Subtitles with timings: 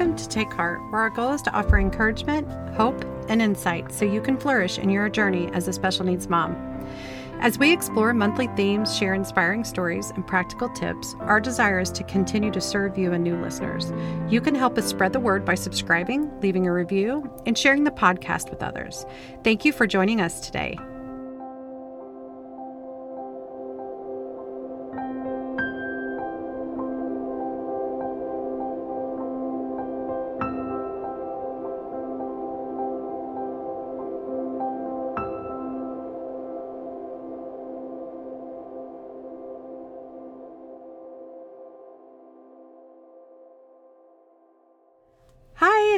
[0.00, 4.06] Welcome to Take Heart, where our goal is to offer encouragement, hope, and insight so
[4.06, 6.56] you can flourish in your journey as a special needs mom.
[7.40, 12.04] As we explore monthly themes, share inspiring stories, and practical tips, our desire is to
[12.04, 13.92] continue to serve you and new listeners.
[14.32, 17.90] You can help us spread the word by subscribing, leaving a review, and sharing the
[17.90, 19.04] podcast with others.
[19.44, 20.78] Thank you for joining us today.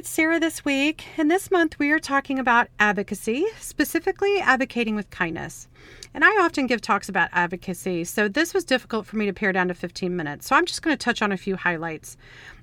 [0.03, 5.09] It's Sarah this week, and this month we are talking about advocacy, specifically advocating with
[5.11, 5.69] kindness.
[6.13, 9.53] And I often give talks about advocacy, so this was difficult for me to pare
[9.53, 10.49] down to 15 minutes.
[10.49, 12.17] So I'm just going to touch on a few highlights.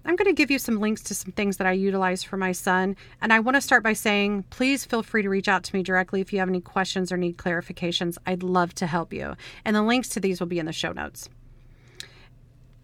[0.03, 2.51] I'm going to give you some links to some things that I utilize for my
[2.51, 5.73] son, and I want to start by saying please feel free to reach out to
[5.73, 8.17] me directly if you have any questions or need clarifications.
[8.25, 9.37] I'd love to help you.
[9.63, 11.29] And the links to these will be in the show notes.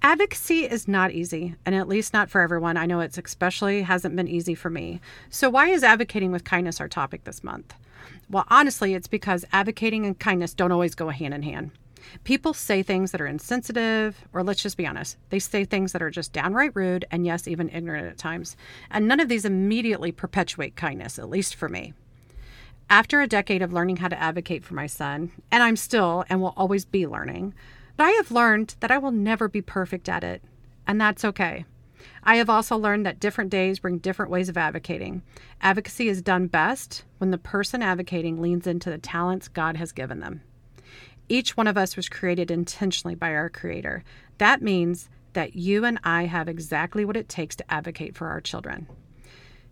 [0.06, 2.78] Advocacy is not easy, and at least not for everyone.
[2.78, 5.02] I know it's especially hasn't been easy for me.
[5.32, 7.74] So, why is advocating with kindness our topic this month?
[8.30, 11.72] Well, honestly, it's because advocating and kindness don't always go hand in hand.
[12.24, 16.04] People say things that are insensitive, or let's just be honest, they say things that
[16.04, 18.56] are just downright rude and, yes, even ignorant at times.
[18.92, 21.96] And none of these immediately perpetuate kindness, at least for me.
[22.92, 26.42] After a decade of learning how to advocate for my son, and I'm still and
[26.42, 27.56] will always be learning,
[27.98, 30.44] but I have learned that I will never be perfect at it,
[30.88, 31.66] and that's okay.
[32.24, 35.22] I have also learned that different days bring different ways of advocating.
[35.62, 40.20] Advocacy is done best when the person advocating leans into the talents God has given
[40.20, 40.42] them.
[41.30, 44.04] Each one of us was created intentionally by our Creator.
[44.38, 48.42] That means that you and I have exactly what it takes to advocate for our
[48.42, 48.88] children.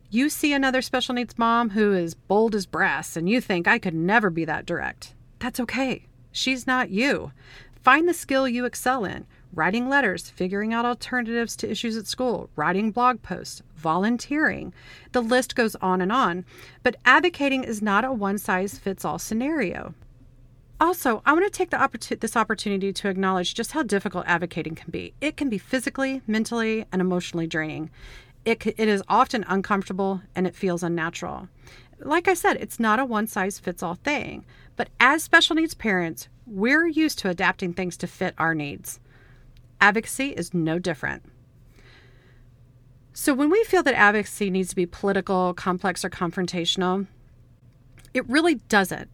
[0.10, 3.80] You see another special needs mom who is bold as brass, and you think, I
[3.80, 5.16] could never be that direct.
[5.40, 6.06] That's okay.
[6.32, 7.32] She's not you.
[7.84, 12.50] Find the skill you excel in writing letters, figuring out alternatives to issues at school,
[12.56, 14.74] writing blog posts, volunteering.
[15.12, 16.46] The list goes on and on.
[16.82, 19.94] But advocating is not a one size fits all scenario.
[20.80, 25.14] Also, I want to take this opportunity to acknowledge just how difficult advocating can be.
[25.22, 27.92] It can be physically, mentally, and emotionally draining.
[28.44, 31.48] It, it is often uncomfortable and it feels unnatural.
[32.00, 34.46] Like I said, it's not a one size fits all thing.
[34.76, 39.00] But as special needs parents, we're used to adapting things to fit our needs.
[39.80, 41.24] Advocacy is no different.
[43.14, 47.06] So, when we feel that advocacy needs to be political, complex, or confrontational,
[48.14, 49.10] it really doesn't.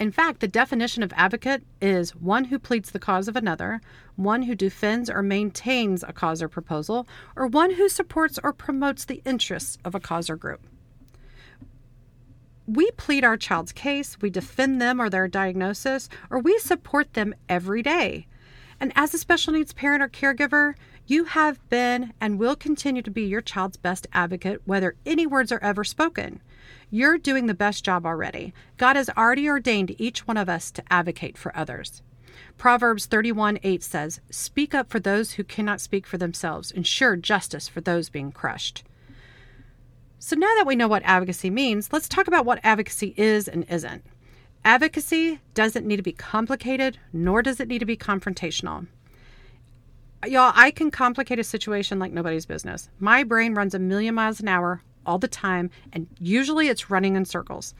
[0.00, 3.80] In fact, the definition of advocate is one who pleads the cause of another,
[4.16, 7.06] one who defends or maintains a cause or proposal,
[7.36, 10.60] or one who supports or promotes the interests of a cause or group
[12.68, 17.34] we plead our child's case, we defend them or their diagnosis, or we support them
[17.48, 18.26] every day.
[18.78, 20.74] And as a special needs parent or caregiver,
[21.06, 25.50] you have been and will continue to be your child's best advocate, whether any words
[25.50, 26.42] are ever spoken.
[26.90, 28.52] You're doing the best job already.
[28.76, 32.02] God has already ordained each one of us to advocate for others.
[32.58, 37.66] Proverbs 31 8 says, Speak up for those who cannot speak for themselves, ensure justice
[37.66, 38.84] for those being crushed.
[40.20, 43.64] So now that we know what advocacy means, let's talk about what advocacy is and
[43.68, 44.04] isn't.
[44.64, 48.88] Advocacy doesn't need to be complicated, nor does it need to be confrontational.
[50.26, 52.90] Y'all, I can complicate a situation like nobody's business.
[52.98, 57.14] My brain runs a million miles an hour all the time, and usually it's running
[57.14, 57.72] in circles.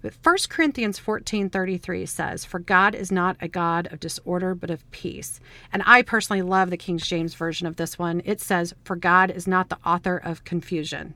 [0.00, 4.88] But 1 Corinthians 14:33 says, "For God is not a God of disorder, but of
[4.92, 5.40] peace."
[5.72, 8.22] And I personally love the King James version of this one.
[8.24, 11.14] It says, "For God is not the author of confusion."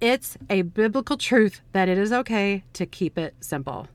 [0.00, 3.88] It's a biblical truth that it is okay to keep it simple.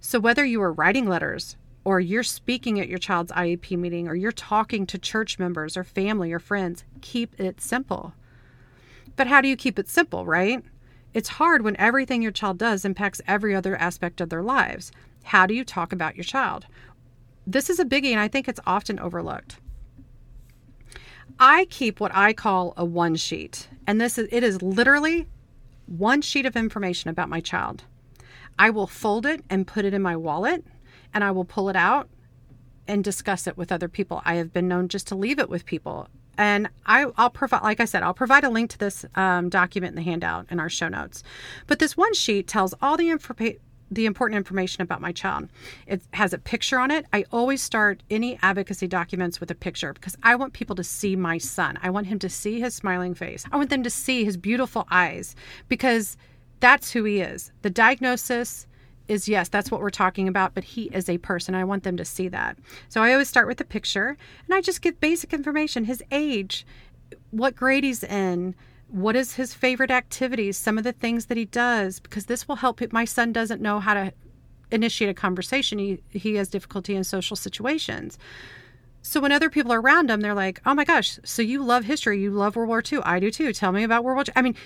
[0.00, 4.14] So, whether you are writing letters, or you're speaking at your child's IEP meeting, or
[4.14, 8.14] you're talking to church members, or family, or friends, keep it simple.
[9.16, 10.62] But how do you keep it simple, right?
[11.14, 14.92] It's hard when everything your child does impacts every other aspect of their lives.
[15.24, 16.66] How do you talk about your child?
[17.46, 19.58] This is a biggie, and I think it's often overlooked.
[21.38, 25.26] I keep what I call a one sheet, and this is it is literally
[25.86, 27.84] one sheet of information about my child.
[28.58, 30.64] I will fold it and put it in my wallet,
[31.12, 32.08] and I will pull it out
[32.86, 34.22] and discuss it with other people.
[34.24, 36.08] I have been known just to leave it with people.
[36.36, 39.92] And I, will provide, like I said, I'll provide a link to this um, document
[39.92, 41.22] in the handout in our show notes.
[41.66, 43.60] But this one sheet tells all the information
[43.94, 45.48] the important information about my child.
[45.86, 47.06] It has a picture on it.
[47.12, 51.16] I always start any advocacy documents with a picture because I want people to see
[51.16, 51.78] my son.
[51.82, 53.44] I want him to see his smiling face.
[53.52, 55.34] I want them to see his beautiful eyes
[55.68, 56.16] because
[56.60, 57.52] that's who he is.
[57.62, 58.66] The diagnosis
[59.08, 61.54] is yes, that's what we're talking about, but he is a person.
[61.54, 62.58] I want them to see that.
[62.88, 64.16] So I always start with the picture
[64.46, 66.66] and I just give basic information his age,
[67.30, 68.54] what grade he's in,
[68.88, 72.56] what is his favorite activities, some of the things that he does, because this will
[72.56, 72.80] help.
[72.92, 74.12] My son doesn't know how to
[74.70, 78.18] initiate a conversation, he, he has difficulty in social situations.
[79.02, 81.84] So when other people are around him, they're like, "Oh my gosh, so you love
[81.84, 83.00] history, you love World War II.
[83.04, 83.52] I do too.
[83.52, 84.56] Tell me about World War II." I mean,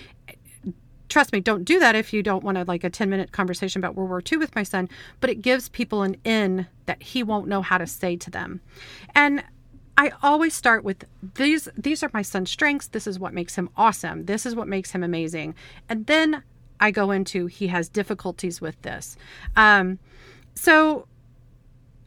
[1.09, 3.79] trust me, don't do that if you don't want to like a 10 minute conversation
[3.79, 4.87] about World War II with my son,
[5.19, 8.61] but it gives people an in that he won't know how to say to them.
[9.13, 9.43] And
[9.99, 11.03] I always start with
[11.35, 12.87] these these are my son's strengths.
[12.87, 14.27] This is what makes him awesome.
[14.27, 15.55] This is what makes him amazing.
[15.89, 16.41] And then
[16.79, 19.17] I go into he has difficulties with this.
[19.57, 19.99] Um,
[20.55, 21.05] so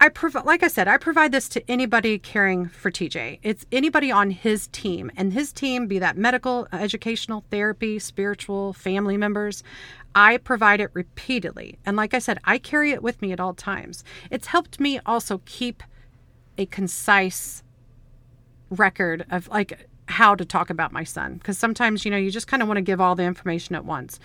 [0.00, 3.41] I provide, like I said, I provide this to anybody caring for TJ.
[3.43, 9.19] It's anybody on his team, and his team, be that medical, educational, therapy, spiritual, family
[9.19, 9.62] members.
[10.15, 11.79] I provide it repeatedly.
[11.85, 14.03] And like I said, I carry it with me at all times.
[14.31, 15.83] It's helped me also keep
[16.56, 17.62] a concise
[18.73, 22.47] record of like how to talk about my son because sometimes you know you just
[22.47, 24.19] kind of want to give all the information at once.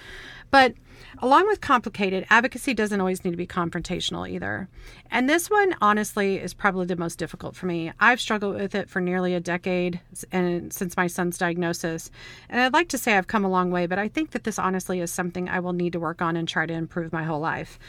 [0.49, 0.73] But
[1.19, 4.69] along with complicated advocacy doesn't always need to be confrontational either.
[5.11, 7.91] And this one honestly is probably the most difficult for me.
[7.99, 9.99] I've struggled with it for nearly a decade
[10.31, 12.09] and since my son's diagnosis.
[12.49, 14.59] And i'd like to say i've come a long way but i think that this
[14.59, 17.39] honestly is something i will need to work on and try to improve my whole
[17.39, 17.79] life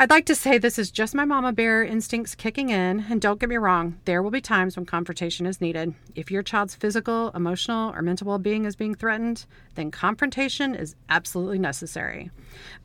[0.00, 3.38] I'd like to say this is just my mama bear instincts kicking in, and don't
[3.38, 5.92] get me wrong, there will be times when confrontation is needed.
[6.14, 9.44] If your child's physical, emotional, or mental well being is being threatened,
[9.74, 12.30] then confrontation is absolutely necessary.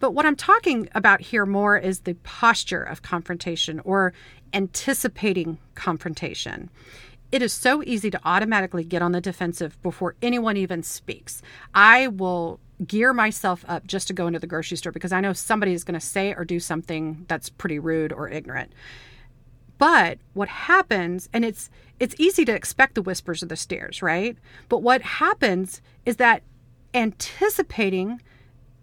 [0.01, 4.11] But what I'm talking about here more is the posture of confrontation or
[4.53, 6.69] anticipating confrontation.
[7.31, 11.41] It is so easy to automatically get on the defensive before anyone even speaks.
[11.73, 15.33] I will gear myself up just to go into the grocery store because I know
[15.33, 18.73] somebody is going to say or do something that's pretty rude or ignorant.
[19.77, 21.69] But what happens, and it's
[21.99, 24.37] it's easy to expect the whispers of the stares, right?
[24.69, 26.43] But what happens is that
[26.93, 28.21] anticipating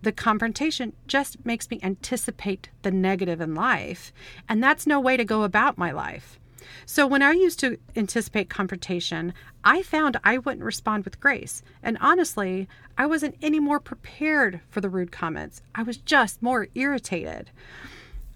[0.02, 4.12] the confrontation just makes me anticipate the negative in life.
[4.48, 6.38] And that's no way to go about my life.
[6.86, 11.62] So when I used to anticipate confrontation, I found I wouldn't respond with grace.
[11.82, 15.62] And honestly, I wasn't any more prepared for the rude comments.
[15.74, 17.50] I was just more irritated.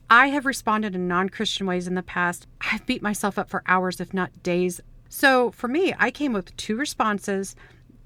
[0.09, 2.47] I have responded in non Christian ways in the past.
[2.73, 4.81] I've beat myself up for hours, if not days.
[5.09, 7.57] So for me, I came with two responses.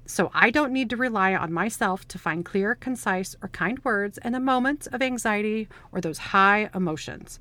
[0.07, 4.17] So I don't need to rely on myself to find clear, concise, or kind words
[4.25, 7.39] in the moments of anxiety or those high emotions.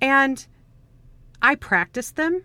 [0.00, 0.46] And
[1.42, 2.44] I practiced them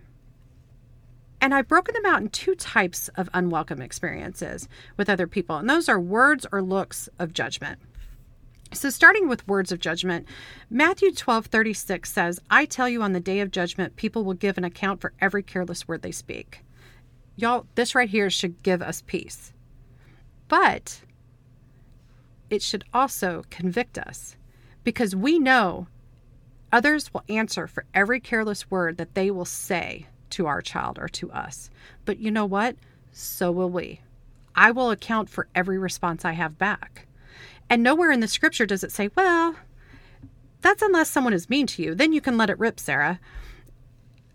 [1.40, 5.68] and I've broken them out in two types of unwelcome experiences with other people, and
[5.68, 7.78] those are words or looks of judgment.
[8.72, 10.26] So, starting with words of judgment,
[10.70, 14.58] Matthew 12 36 says, I tell you, on the day of judgment, people will give
[14.58, 16.62] an account for every careless word they speak.
[17.36, 19.52] Y'all, this right here should give us peace.
[20.48, 21.02] But
[22.50, 24.36] it should also convict us
[24.84, 25.86] because we know
[26.72, 31.08] Others will answer for every careless word that they will say to our child or
[31.08, 31.70] to us.
[32.04, 32.76] But you know what?
[33.12, 34.00] So will we.
[34.54, 37.06] I will account for every response I have back.
[37.68, 39.56] And nowhere in the scripture does it say, well,
[40.60, 41.94] that's unless someone is mean to you.
[41.94, 43.20] Then you can let it rip, Sarah.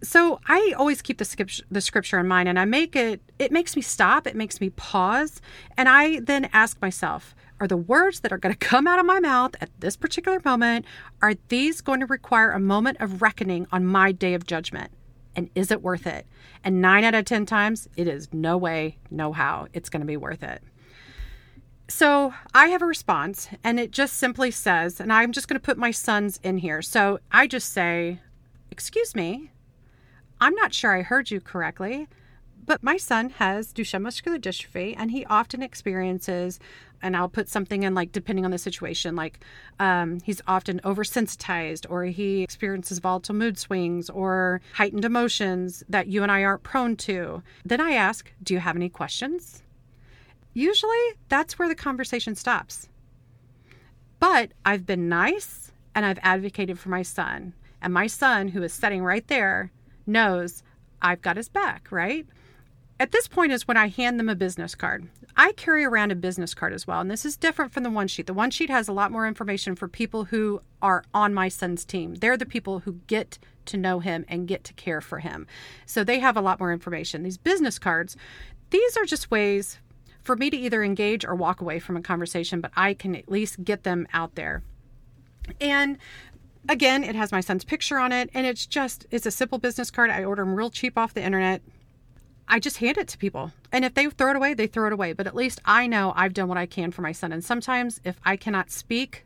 [0.04, 3.52] So I always keep the scripture, the scripture in mind and I make it, it
[3.52, 5.42] makes me stop, it makes me pause.
[5.78, 9.06] And I then ask myself, are the words that are going to come out of
[9.06, 10.84] my mouth at this particular moment
[11.22, 14.92] are these going to require a moment of reckoning on my day of judgment?
[15.36, 16.26] And is it worth it?
[16.64, 20.08] And 9 out of 10 times it is no way no how it's going to
[20.08, 20.64] be worth it.
[21.88, 25.64] So I have a response and it just simply says and I'm just going to
[25.64, 26.82] put my sons in here.
[26.82, 28.20] So I just say
[28.72, 29.52] excuse me
[30.40, 32.08] I'm not sure I heard you correctly
[32.66, 36.60] but my son has Duchenne muscular dystrophy, and he often experiences,
[37.02, 39.40] and I'll put something in like depending on the situation, like
[39.80, 46.24] um, he's often oversensitized, or he experiences volatile mood swings or heightened emotions that you
[46.24, 47.44] and I aren't prone to.
[47.66, 49.64] Then I ask, Do you have any questions?
[50.54, 50.98] Usually
[51.30, 52.90] that's where the conversation stops.
[54.20, 57.54] But I've been nice and I've advocated for my son.
[57.82, 59.72] And my son, who is sitting right there,
[60.06, 60.62] knows
[61.02, 62.28] I've got his back, right?
[63.02, 65.10] At this point is when I hand them a business card.
[65.36, 68.08] I carry around a business card as well, and this is different from the one
[68.08, 68.28] sheet.
[68.28, 71.84] The one sheet has a lot more information for people who are on my son's
[71.84, 72.14] team.
[72.14, 75.48] They're the people who get to know him and get to care for him.
[75.88, 77.24] So they have a lot more information.
[77.24, 78.16] These business cards,
[78.70, 79.80] these are just ways
[80.22, 83.32] for me to either engage or walk away from a conversation, but I can at
[83.32, 84.62] least get them out there.
[85.60, 85.98] And
[86.70, 89.90] again, it has my son's picture on it, and it's just, it's a simple business
[89.90, 90.12] card.
[90.12, 91.64] I order them real cheap off the internet.
[92.52, 93.54] I just hand it to people.
[93.72, 95.14] And if they throw it away, they throw it away.
[95.14, 97.32] But at least I know I've done what I can for my son.
[97.32, 99.26] And sometimes if I cannot speak,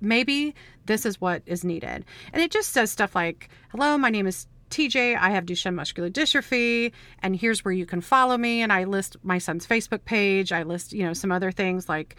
[0.00, 0.54] maybe
[0.86, 2.04] this is what is needed.
[2.32, 6.08] And it just says stuff like, Hello, my name is TJ, I have Duchenne muscular
[6.08, 6.92] dystrophy,
[7.24, 8.62] and here's where you can follow me.
[8.62, 10.52] And I list my son's Facebook page.
[10.52, 12.14] I list, you know, some other things like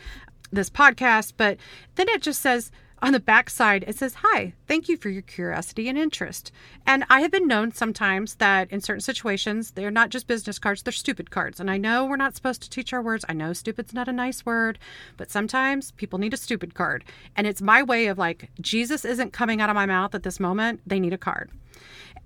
[0.51, 1.34] this podcast.
[1.38, 1.58] But
[1.96, 2.70] then it just says,
[3.01, 6.51] on the back side, it says, Hi, thank you for your curiosity and interest.
[6.86, 10.84] And I have been known sometimes that in certain situations, they're not just business cards,
[10.84, 11.60] they're stupid cards.
[11.60, 13.25] And I know we're not supposed to teach our words.
[13.27, 14.77] I know stupid's not a nice word,
[15.17, 17.03] but sometimes people need a stupid card.
[17.36, 20.39] And it's my way of like, Jesus isn't coming out of my mouth at this
[20.39, 20.81] moment.
[20.86, 21.50] They need a card.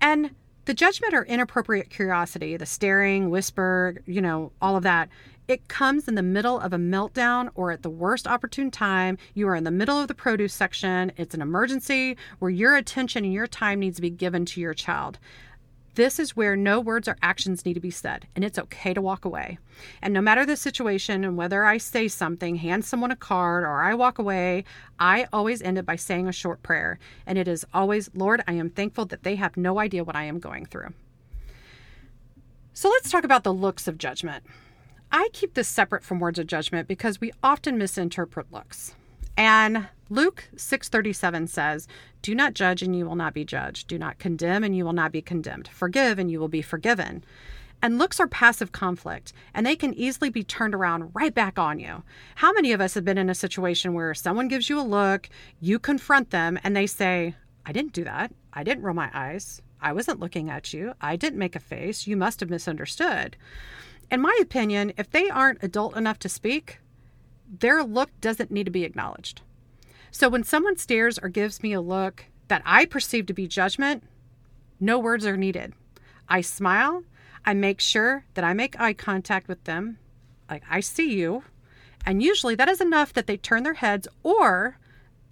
[0.00, 0.30] And
[0.66, 5.08] the judgment or inappropriate curiosity, the staring, whisper, you know, all of that,
[5.48, 9.18] it comes in the middle of a meltdown or at the worst opportune time.
[9.34, 11.12] You are in the middle of the produce section.
[11.16, 14.74] It's an emergency where your attention and your time needs to be given to your
[14.74, 15.18] child.
[15.94, 19.00] This is where no words or actions need to be said, and it's okay to
[19.00, 19.58] walk away.
[20.02, 23.82] And no matter the situation and whether I say something, hand someone a card, or
[23.82, 24.64] I walk away,
[24.98, 26.98] I always end it by saying a short prayer.
[27.24, 30.24] And it is always, Lord, I am thankful that they have no idea what I
[30.24, 30.92] am going through.
[32.74, 34.44] So let's talk about the looks of judgment.
[35.10, 38.94] I keep this separate from words of judgment because we often misinterpret looks.
[39.36, 41.88] And Luke 6:37 says,
[42.22, 43.88] "Do not judge and you will not be judged.
[43.88, 45.68] Do not condemn and you will not be condemned.
[45.68, 47.24] Forgive and you will be forgiven."
[47.82, 51.78] And looks are passive conflict, and they can easily be turned around right back on
[51.78, 52.02] you.
[52.36, 55.28] How many of us have been in a situation where someone gives you a look,
[55.60, 57.34] you confront them, and they say,
[57.66, 58.32] I didn't do that.
[58.52, 59.60] I didn't roll my eyes.
[59.80, 60.94] I wasn't looking at you.
[61.02, 62.06] I didn't make a face.
[62.06, 63.36] You must have misunderstood.
[64.10, 66.80] In my opinion, if they aren't adult enough to speak,
[67.48, 69.42] their look doesn't need to be acknowledged.
[70.10, 74.04] So when someone stares or gives me a look that I perceive to be judgment,
[74.78, 75.72] no words are needed.
[76.28, 77.04] I smile.
[77.44, 79.98] I make sure that I make eye contact with them.
[80.48, 81.44] Like, I see you.
[82.04, 84.78] And usually that is enough that they turn their heads or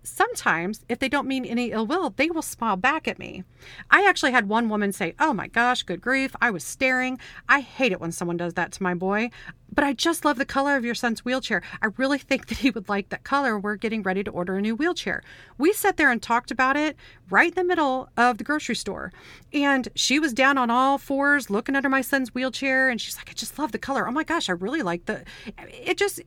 [0.04, 3.44] sometimes, if they don't mean any ill will, they will smile back at me.
[3.90, 6.37] I actually had one woman say, Oh my gosh, good grief.
[6.40, 7.18] I was staring.
[7.49, 9.30] I hate it when someone does that to my boy,
[9.73, 11.62] but I just love the color of your son's wheelchair.
[11.82, 13.58] I really think that he would like that color.
[13.58, 15.23] We're getting ready to order a new wheelchair.
[15.58, 16.96] We sat there and talked about it
[17.30, 19.12] right in the middle of the grocery store.
[19.52, 22.88] And she was down on all fours looking under my son's wheelchair.
[22.88, 24.06] And she's like, I just love the color.
[24.06, 25.25] Oh my gosh, I really like the.
[25.56, 26.20] It just,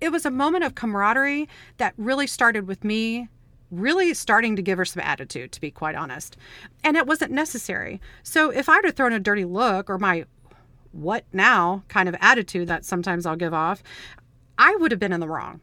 [0.00, 3.28] it was a moment of camaraderie that really started with me
[3.70, 6.36] really starting to give her some attitude, to be quite honest.
[6.82, 8.00] And it wasn't necessary.
[8.22, 10.24] So if I'd have thrown a dirty look or my
[10.92, 13.82] what now kind of attitude that sometimes I'll give off,
[14.58, 15.60] I would have been in the wrong.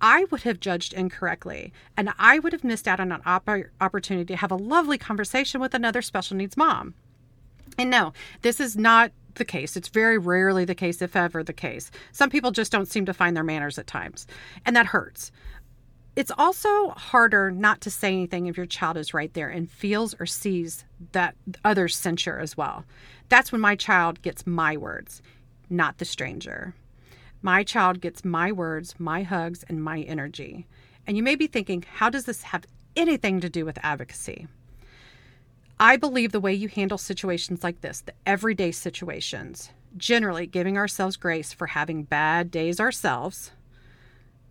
[0.00, 3.50] I would have judged incorrectly, and I would have missed out on an op-
[3.82, 6.94] opportunity to have a lovely conversation with another special needs mom.
[7.76, 9.76] And no, this is not the case.
[9.76, 11.90] It's very rarely the case, if ever the case.
[12.12, 14.26] Some people just don't seem to find their manners at times,
[14.64, 15.32] and that hurts.
[16.16, 20.14] It's also harder not to say anything if your child is right there and feels
[20.18, 22.84] or sees that others censure as well.
[23.28, 25.22] That's when my child gets my words,
[25.70, 26.74] not the stranger.
[27.42, 30.66] My child gets my words, my hugs, and my energy.
[31.06, 34.46] And you may be thinking, how does this have anything to do with advocacy?
[35.82, 41.16] I believe the way you handle situations like this, the everyday situations, generally giving ourselves
[41.16, 43.52] grace for having bad days ourselves,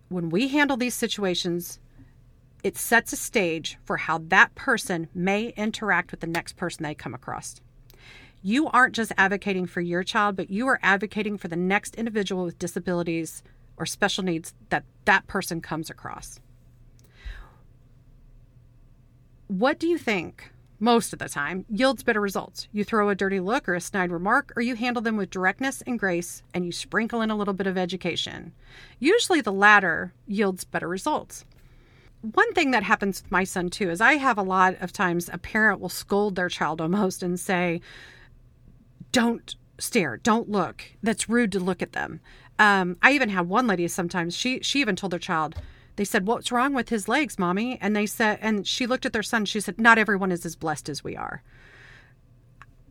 [0.08, 1.78] when we handle these situations,
[2.64, 6.96] it sets a stage for how that person may interact with the next person they
[6.96, 7.60] come across.
[8.42, 12.44] You aren't just advocating for your child, but you are advocating for the next individual
[12.44, 13.44] with disabilities
[13.76, 16.40] or special needs that that person comes across.
[19.46, 22.66] What do you think most of the time, yields better results.
[22.72, 25.82] You throw a dirty look or a snide remark, or you handle them with directness
[25.86, 28.52] and grace, and you sprinkle in a little bit of education.
[28.98, 31.44] Usually, the latter yields better results.
[32.22, 35.30] One thing that happens with my son, too, is I have a lot of times
[35.32, 37.80] a parent will scold their child almost and say,
[39.12, 40.84] Don't stare, don't look.
[41.02, 42.20] That's rude to look at them.
[42.58, 45.54] Um, I even had one lady sometimes, she, she even told her child,
[46.00, 47.76] they said, What's wrong with his legs, mommy?
[47.78, 49.44] And they said, and she looked at their son.
[49.44, 51.42] She said, Not everyone is as blessed as we are.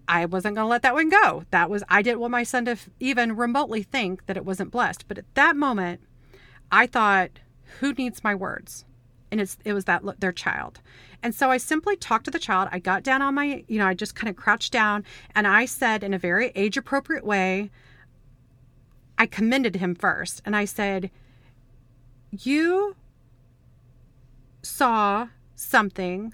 [0.07, 1.43] I wasn't going to let that one go.
[1.49, 5.07] That was, I didn't want my son to even remotely think that it wasn't blessed.
[5.07, 6.01] But at that moment,
[6.71, 7.31] I thought,
[7.79, 8.85] who needs my words?
[9.31, 10.79] And it's, it was that their child.
[11.23, 12.69] And so I simply talked to the child.
[12.71, 15.65] I got down on my, you know, I just kind of crouched down and I
[15.65, 17.71] said in a very age appropriate way,
[19.17, 20.43] I commended him first.
[20.45, 21.09] And I said,
[22.31, 22.95] You
[24.61, 26.33] saw something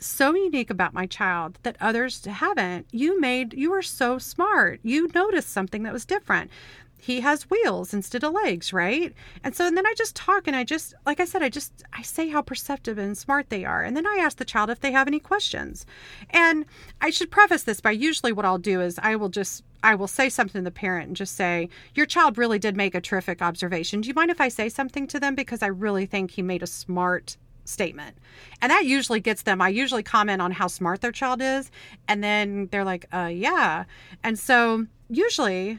[0.00, 2.86] so unique about my child that others haven't.
[2.92, 4.80] You made, you were so smart.
[4.82, 6.50] You noticed something that was different.
[7.00, 9.14] He has wheels instead of legs, right?
[9.44, 11.84] And so and then I just talk and I just, like I said, I just,
[11.92, 13.82] I say how perceptive and smart they are.
[13.82, 15.86] And then I ask the child if they have any questions.
[16.30, 16.66] And
[17.00, 20.08] I should preface this by usually what I'll do is I will just I will
[20.08, 23.40] say something to the parent and just say, Your child really did make a terrific
[23.40, 24.00] observation.
[24.00, 25.34] Do you mind if I say something to them?
[25.34, 28.16] Because I really think he made a smart statement.
[28.60, 29.60] And that usually gets them.
[29.60, 31.70] I usually comment on how smart their child is.
[32.08, 33.84] And then they're like, uh, yeah.
[34.24, 35.78] And so usually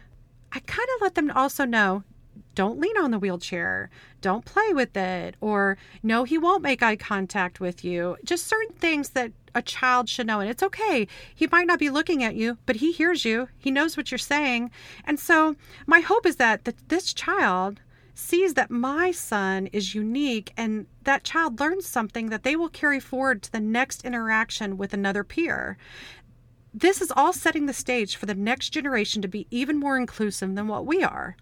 [0.52, 2.04] I kind of let them also know
[2.56, 3.90] don't lean on the wheelchair,
[4.22, 8.18] don't play with it, or no, he won't make eye contact with you.
[8.24, 10.40] Just certain things that a child should know.
[10.40, 11.08] And it's okay.
[11.34, 14.18] He might not be looking at you, but he hears you, he knows what you're
[14.18, 14.72] saying.
[15.06, 15.56] And so
[15.88, 17.80] my hope is that, this child
[18.14, 23.00] sees that my son is unique and that child learns something that they will carry
[23.00, 25.78] forward to the next interaction with another peer.
[26.74, 30.56] This is all setting the stage for the next generation to be even more inclusive
[30.56, 31.36] than what we are.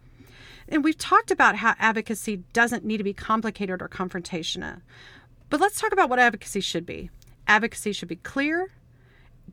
[0.69, 4.81] And we've talked about how advocacy doesn't need to be complicated or confrontational.
[5.50, 7.10] But let's talk about what advocacy should be.
[7.48, 8.72] Advocacy should be clear.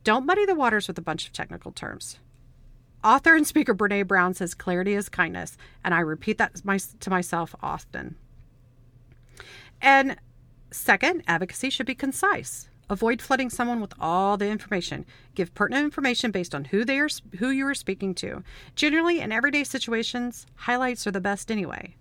[0.02, 2.18] Don't muddy the waters with a bunch of technical terms.
[3.02, 6.54] Author and speaker Brene Brown says clarity is kindness, and I repeat that
[7.00, 8.16] to myself often.
[9.80, 10.16] And
[10.70, 12.68] second, advocacy should be concise.
[12.90, 15.06] Avoid flooding someone with all the information.
[15.34, 18.42] Give pertinent information based on who they are who you are speaking to.
[18.74, 21.96] Generally, in everyday situations, highlights are the best anyway.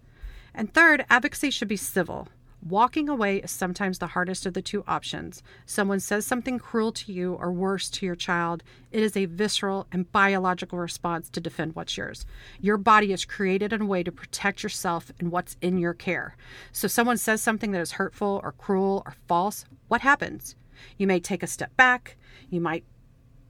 [0.54, 2.28] And third, advocacy should be civil.
[2.66, 5.44] Walking away is sometimes the hardest of the two options.
[5.66, 8.64] Someone says something cruel to you or worse to your child.
[8.90, 12.26] It is a visceral and biological response to defend what's yours.
[12.62, 16.38] Your body is created in a way to protect yourself and what's in your care.
[16.72, 20.56] So, someone says something that is hurtful or cruel or false, what happens?
[20.98, 22.18] You may take a step back.
[22.50, 22.84] You might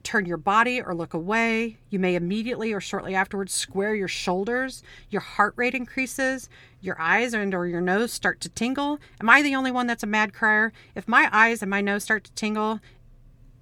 [0.02, 1.78] turn your body or look away.
[1.90, 4.82] You may immediately or shortly afterwards square your shoulders.
[5.10, 6.48] Your heart rate increases.
[6.80, 8.98] Your eyes and or your nose start to tingle.
[9.20, 10.72] Am I the only one that's a mad crier?
[10.94, 12.80] If my eyes and my nose start to tingle,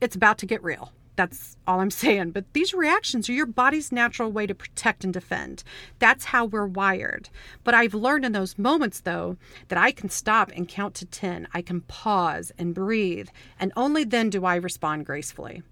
[0.00, 0.92] it's about to get real.
[1.22, 2.32] That's all I'm saying.
[2.32, 5.62] But these reactions are your body's natural way to protect and defend.
[6.00, 7.28] That's how we're wired.
[7.62, 9.37] But I've learned in those moments, though,
[9.68, 11.46] that I can stop and count to 10.
[11.54, 13.28] I can pause and breathe.
[13.61, 15.62] And only then do I respond gracefully.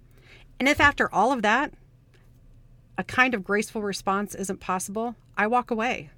[0.61, 1.73] And if after all of that,
[2.97, 6.11] a kind of graceful response isn't possible, I walk away.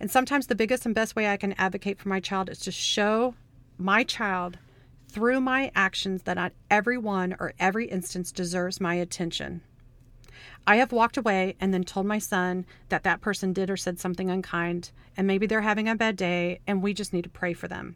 [0.00, 2.72] And sometimes the biggest and best way I can advocate for my child is to
[2.72, 3.34] show
[3.76, 4.58] my child
[5.12, 9.60] through my actions that not everyone or every instance deserves my attention.
[10.66, 14.00] I have walked away and then told my son that that person did or said
[14.00, 17.52] something unkind, and maybe they're having a bad day, and we just need to pray
[17.52, 17.94] for them.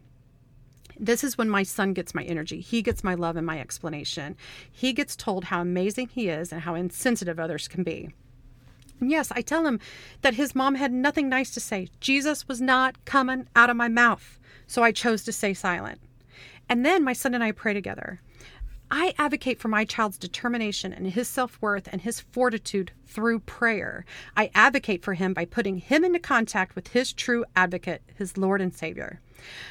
[0.99, 2.61] This is when my son gets my energy.
[2.61, 4.37] He gets my love and my explanation.
[4.71, 8.11] He gets told how amazing he is and how insensitive others can be.
[9.01, 9.79] And yes, I tell him
[10.23, 11.89] that his mom had nothing nice to say.
[12.01, 14.39] Jesus was not coming out of my mouth.
[14.67, 16.01] So I chose to stay silent.
[16.69, 18.21] And then my son and I pray together.
[18.91, 24.05] I advocate for my child's determination and his self worth and his fortitude through prayer.
[24.37, 28.61] I advocate for him by putting him into contact with his true advocate, his Lord
[28.61, 29.21] and Savior.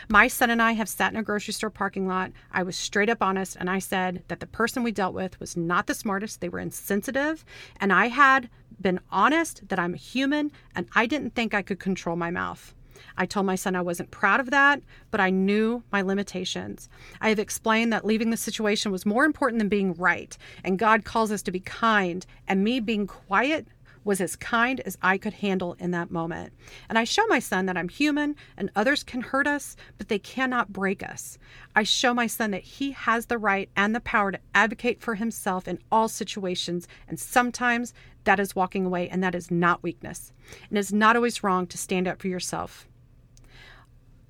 [0.09, 2.31] My son and I have sat in a grocery store parking lot.
[2.51, 5.55] I was straight up honest and I said that the person we dealt with was
[5.55, 6.41] not the smartest.
[6.41, 7.45] They were insensitive.
[7.79, 8.49] And I had
[8.81, 12.75] been honest that I'm a human and I didn't think I could control my mouth.
[13.17, 14.81] I told my son I wasn't proud of that,
[15.11, 16.89] but I knew my limitations.
[17.21, 21.05] I have explained that leaving the situation was more important than being right, and God
[21.05, 23.67] calls us to be kind, and me being quiet
[24.05, 26.53] was as kind as I could handle in that moment.
[26.87, 30.19] And I show my son that I'm human and others can hurt us, but they
[30.19, 31.37] cannot break us.
[31.75, 35.15] I show my son that he has the right and the power to advocate for
[35.15, 40.31] himself in all situations, and sometimes that is walking away, and that is not weakness.
[40.69, 42.87] And it's not always wrong to stand up for yourself.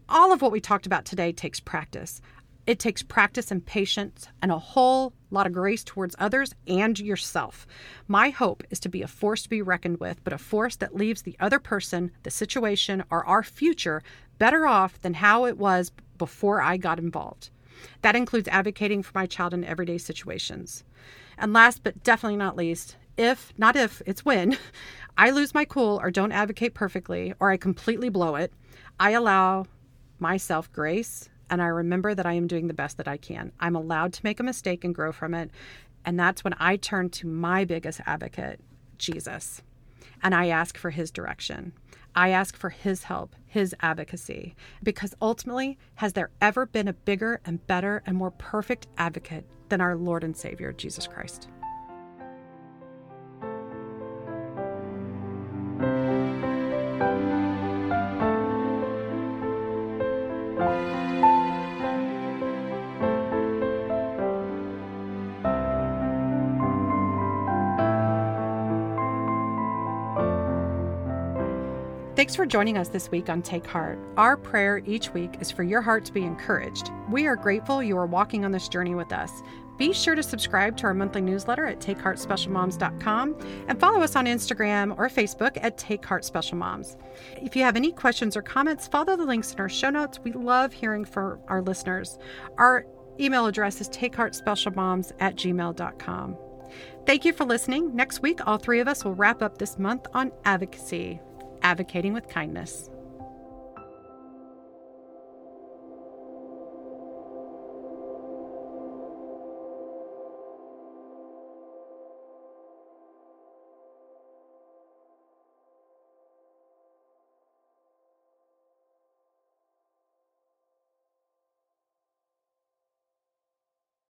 [0.07, 2.21] All of what we talked about today takes practice.
[2.67, 7.67] It takes practice and patience and a whole lot of grace towards others and yourself.
[8.07, 10.95] My hope is to be a force to be reckoned with, but a force that
[10.95, 14.01] leaves the other person, the situation, or our future
[14.39, 17.51] better off than how it was before I got involved.
[18.01, 20.83] That includes advocating for my child in everyday situations.
[21.37, 24.57] And last but definitely not least, if, not if, it's when,
[25.17, 28.51] I lose my cool or don't advocate perfectly or I completely blow it,
[28.99, 29.65] I allow
[30.19, 33.51] myself grace and I remember that I am doing the best that I can.
[33.59, 35.51] I'm allowed to make a mistake and grow from it.
[36.05, 38.59] And that's when I turn to my biggest advocate,
[38.97, 39.61] Jesus,
[40.21, 41.73] and I ask for his direction.
[42.15, 47.41] I ask for his help, his advocacy, because ultimately, has there ever been a bigger
[47.45, 51.49] and better and more perfect advocate than our Lord and Savior, Jesus Christ?
[72.35, 73.97] Thanks for joining us this week on Take Heart.
[74.17, 76.91] Our prayer each week is for your heart to be encouraged.
[77.09, 79.41] We are grateful you are walking on this journey with us.
[79.77, 83.37] Be sure to subscribe to our monthly newsletter at takeheartspecialmoms.com
[83.69, 86.97] and follow us on Instagram or Facebook at Take Heart Special Moms.
[87.41, 90.19] If you have any questions or comments, follow the links in our show notes.
[90.21, 92.19] We love hearing from our listeners.
[92.57, 92.85] Our
[93.17, 96.37] email address is takeheartspecialmoms at gmail.com.
[97.05, 97.95] Thank you for listening.
[97.95, 101.21] Next week, all three of us will wrap up this month on advocacy
[101.65, 102.91] advocating with kindness.